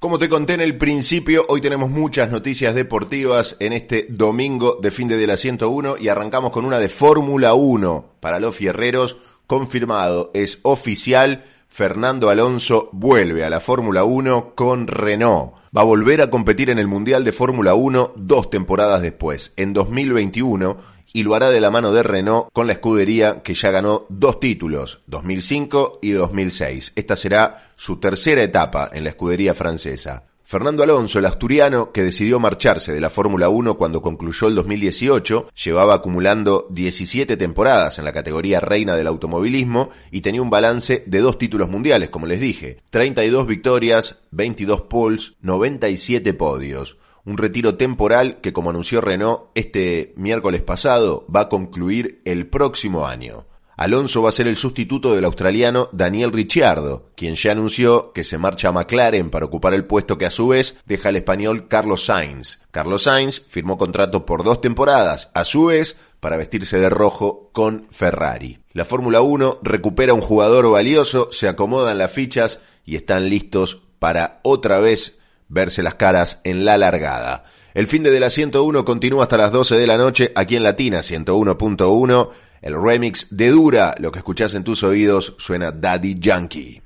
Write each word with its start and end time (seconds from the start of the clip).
Como 0.00 0.18
te 0.18 0.30
conté 0.30 0.54
en 0.54 0.62
el 0.62 0.78
principio, 0.78 1.44
hoy 1.50 1.60
tenemos 1.60 1.90
muchas 1.90 2.30
noticias 2.30 2.74
deportivas 2.74 3.56
en 3.60 3.74
este 3.74 4.06
domingo 4.08 4.78
de 4.80 4.90
fin 4.90 5.08
de 5.08 5.26
la 5.26 5.36
101 5.36 5.98
y 5.98 6.08
arrancamos 6.08 6.52
con 6.52 6.64
una 6.64 6.78
de 6.78 6.88
Fórmula 6.88 7.52
1 7.52 8.14
para 8.18 8.40
los 8.40 8.56
fierreros. 8.56 9.18
Confirmado, 9.46 10.30
es 10.32 10.60
oficial, 10.62 11.44
Fernando 11.68 12.30
Alonso 12.30 12.88
vuelve 12.92 13.44
a 13.44 13.50
la 13.50 13.60
Fórmula 13.60 14.04
1 14.04 14.54
con 14.54 14.86
Renault. 14.86 15.52
Va 15.76 15.82
a 15.82 15.84
volver 15.84 16.22
a 16.22 16.30
competir 16.30 16.70
en 16.70 16.78
el 16.78 16.86
Mundial 16.86 17.22
de 17.22 17.32
Fórmula 17.32 17.74
1 17.74 18.14
dos 18.16 18.48
temporadas 18.48 19.02
después, 19.02 19.52
en 19.58 19.74
2021, 19.74 20.78
y 21.12 21.22
lo 21.22 21.34
hará 21.34 21.50
de 21.50 21.60
la 21.60 21.70
mano 21.70 21.92
de 21.92 22.02
Renault 22.02 22.48
con 22.52 22.66
la 22.66 22.74
escudería 22.74 23.42
que 23.42 23.54
ya 23.54 23.70
ganó 23.70 24.06
dos 24.08 24.40
títulos, 24.40 25.00
2005 25.06 26.00
y 26.02 26.10
2006. 26.10 26.92
Esta 26.96 27.16
será 27.16 27.70
su 27.76 27.98
tercera 27.98 28.42
etapa 28.42 28.90
en 28.92 29.04
la 29.04 29.10
escudería 29.10 29.54
francesa. 29.54 30.24
Fernando 30.50 30.82
Alonso, 30.82 31.20
el 31.20 31.26
asturiano, 31.26 31.92
que 31.92 32.02
decidió 32.02 32.40
marcharse 32.40 32.92
de 32.92 33.00
la 33.00 33.08
Fórmula 33.08 33.48
1 33.48 33.78
cuando 33.78 34.02
concluyó 34.02 34.48
el 34.48 34.56
2018, 34.56 35.50
llevaba 35.54 35.94
acumulando 35.94 36.66
17 36.70 37.36
temporadas 37.36 38.00
en 38.00 38.04
la 38.04 38.12
categoría 38.12 38.58
reina 38.58 38.96
del 38.96 39.06
automovilismo 39.06 39.90
y 40.10 40.22
tenía 40.22 40.42
un 40.42 40.50
balance 40.50 41.04
de 41.06 41.20
dos 41.20 41.38
títulos 41.38 41.68
mundiales, 41.68 42.10
como 42.10 42.26
les 42.26 42.40
dije, 42.40 42.82
32 42.90 43.46
victorias, 43.46 44.18
22 44.32 44.80
poles, 44.82 45.34
97 45.40 46.34
podios 46.34 46.96
un 47.24 47.38
retiro 47.38 47.76
temporal 47.76 48.40
que, 48.40 48.52
como 48.52 48.70
anunció 48.70 49.00
Renault 49.00 49.50
este 49.54 50.12
miércoles 50.16 50.62
pasado, 50.62 51.26
va 51.34 51.40
a 51.40 51.48
concluir 51.48 52.22
el 52.24 52.46
próximo 52.46 53.06
año. 53.06 53.46
Alonso 53.80 54.20
va 54.20 54.28
a 54.28 54.32
ser 54.32 54.46
el 54.46 54.56
sustituto 54.56 55.14
del 55.14 55.24
australiano 55.24 55.88
Daniel 55.92 56.32
Ricciardo, 56.32 57.06
quien 57.16 57.34
ya 57.34 57.52
anunció 57.52 58.12
que 58.12 58.24
se 58.24 58.36
marcha 58.36 58.68
a 58.68 58.72
McLaren 58.72 59.30
para 59.30 59.46
ocupar 59.46 59.72
el 59.72 59.86
puesto 59.86 60.18
que 60.18 60.26
a 60.26 60.30
su 60.30 60.48
vez 60.48 60.76
deja 60.84 61.08
el 61.08 61.16
español 61.16 61.66
Carlos 61.66 62.04
Sainz. 62.04 62.58
Carlos 62.72 63.04
Sainz 63.04 63.40
firmó 63.40 63.78
contrato 63.78 64.26
por 64.26 64.44
dos 64.44 64.60
temporadas, 64.60 65.30
a 65.32 65.44
su 65.44 65.64
vez 65.64 65.96
para 66.20 66.36
vestirse 66.36 66.78
de 66.78 66.90
rojo 66.90 67.48
con 67.54 67.86
Ferrari. 67.90 68.58
La 68.74 68.84
Fórmula 68.84 69.22
1 69.22 69.60
recupera 69.62 70.12
un 70.12 70.20
jugador 70.20 70.70
valioso, 70.70 71.32
se 71.32 71.48
acomodan 71.48 71.96
las 71.96 72.12
fichas 72.12 72.60
y 72.84 72.96
están 72.96 73.30
listos 73.30 73.80
para 73.98 74.40
otra 74.42 74.78
vez 74.78 75.19
verse 75.50 75.82
las 75.82 75.96
caras 75.96 76.40
en 76.44 76.64
la 76.64 76.78
largada. 76.78 77.44
El 77.74 77.86
fin 77.86 78.02
de, 78.02 78.18
la 78.18 78.30
101 78.30 78.84
continúa 78.84 79.24
hasta 79.24 79.36
las 79.36 79.52
12 79.52 79.76
de 79.76 79.86
la 79.86 79.98
noche 79.98 80.32
aquí 80.34 80.56
en 80.56 80.62
Latina 80.62 81.00
101.1. 81.00 82.30
El 82.62 82.82
remix 82.82 83.28
de 83.30 83.50
Dura, 83.50 83.94
lo 83.98 84.10
que 84.10 84.18
escuchás 84.18 84.54
en 84.54 84.64
tus 84.64 84.82
oídos, 84.82 85.34
suena 85.38 85.70
Daddy 85.70 86.18
Yankee. 86.18 86.82